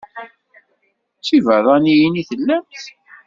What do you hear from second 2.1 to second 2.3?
i